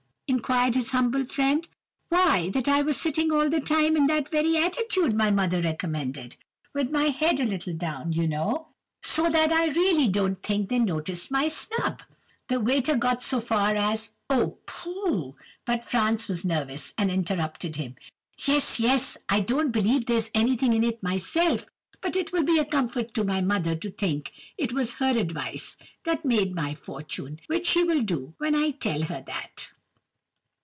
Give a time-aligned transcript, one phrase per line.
[0.41, 1.67] —'inquired his humble friend.
[2.07, 6.89] "'Why, that I was sitting all the time in that very attitude my mother recommended—with
[6.89, 11.49] my head a little down, you know—so that I really don't think they noticed my
[11.49, 12.01] snub.'
[12.47, 15.35] "The waiter got as far as, 'Oh, pooh!'
[15.65, 17.95] but Franz was nervous, and interrupted him.
[18.37, 19.17] "'Yes—yes!
[19.27, 21.65] I don't believe there's anything in it myself;
[21.99, 25.75] but it will be a comfort to my mother to think it was her advice
[26.05, 29.69] that made my fortune, which she will do when I tell her that!